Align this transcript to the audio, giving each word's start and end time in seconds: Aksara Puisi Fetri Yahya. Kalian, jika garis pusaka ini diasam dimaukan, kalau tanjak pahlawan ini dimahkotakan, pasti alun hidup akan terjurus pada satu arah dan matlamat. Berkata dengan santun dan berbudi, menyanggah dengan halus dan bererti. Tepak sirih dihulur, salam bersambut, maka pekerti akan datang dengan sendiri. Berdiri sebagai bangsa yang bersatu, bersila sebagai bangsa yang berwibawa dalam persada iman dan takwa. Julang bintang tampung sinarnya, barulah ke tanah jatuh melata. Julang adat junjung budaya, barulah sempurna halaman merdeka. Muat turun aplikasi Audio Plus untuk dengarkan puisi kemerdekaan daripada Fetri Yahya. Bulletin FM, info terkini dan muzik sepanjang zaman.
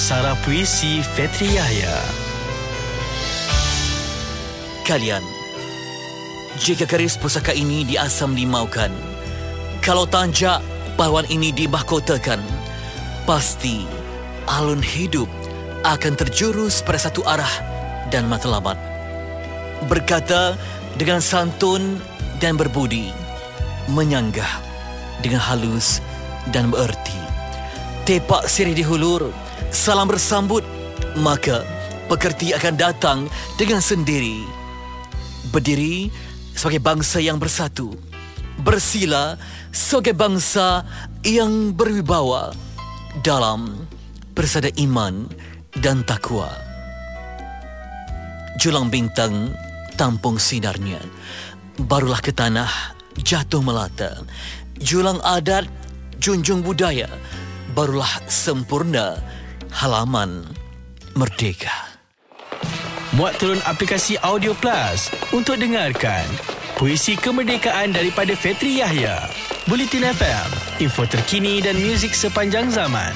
Aksara 0.00 0.32
Puisi 0.48 1.04
Fetri 1.04 1.60
Yahya. 1.60 1.92
Kalian, 4.88 5.20
jika 6.56 6.88
garis 6.88 7.20
pusaka 7.20 7.52
ini 7.52 7.84
diasam 7.84 8.32
dimaukan, 8.32 8.88
kalau 9.84 10.08
tanjak 10.08 10.64
pahlawan 10.96 11.28
ini 11.28 11.52
dimahkotakan, 11.52 12.40
pasti 13.28 13.84
alun 14.48 14.80
hidup 14.80 15.28
akan 15.84 16.16
terjurus 16.16 16.80
pada 16.80 16.96
satu 16.96 17.20
arah 17.28 17.52
dan 18.08 18.24
matlamat. 18.24 18.80
Berkata 19.84 20.56
dengan 20.96 21.20
santun 21.20 22.00
dan 22.40 22.56
berbudi, 22.56 23.12
menyanggah 23.92 24.64
dengan 25.20 25.44
halus 25.44 26.00
dan 26.56 26.72
bererti. 26.72 27.20
Tepak 28.08 28.48
sirih 28.48 28.72
dihulur, 28.72 29.28
salam 29.68 30.08
bersambut, 30.08 30.64
maka 31.20 31.68
pekerti 32.08 32.56
akan 32.56 32.74
datang 32.80 33.18
dengan 33.60 33.84
sendiri. 33.84 34.42
Berdiri 35.52 36.08
sebagai 36.56 36.80
bangsa 36.80 37.20
yang 37.20 37.36
bersatu, 37.36 37.92
bersila 38.64 39.36
sebagai 39.70 40.16
bangsa 40.16 40.82
yang 41.22 41.76
berwibawa 41.76 42.56
dalam 43.22 43.86
persada 44.32 44.72
iman 44.80 45.28
dan 45.78 46.02
takwa. 46.02 46.50
Julang 48.58 48.90
bintang 48.92 49.54
tampung 49.94 50.36
sinarnya, 50.36 51.00
barulah 51.86 52.20
ke 52.20 52.34
tanah 52.34 52.96
jatuh 53.20 53.62
melata. 53.64 54.20
Julang 54.80 55.20
adat 55.20 55.68
junjung 56.20 56.64
budaya, 56.64 57.08
barulah 57.72 58.20
sempurna 58.28 59.20
halaman 59.70 60.44
merdeka. 61.14 61.72
Muat 63.14 63.42
turun 63.42 63.58
aplikasi 63.66 64.14
Audio 64.22 64.54
Plus 64.54 65.10
untuk 65.34 65.58
dengarkan 65.58 66.26
puisi 66.78 67.18
kemerdekaan 67.18 67.90
daripada 67.90 68.34
Fetri 68.38 68.78
Yahya. 68.78 69.26
Bulletin 69.66 70.06
FM, 70.06 70.48
info 70.82 71.06
terkini 71.06 71.62
dan 71.62 71.78
muzik 71.78 72.14
sepanjang 72.14 72.70
zaman. 72.70 73.12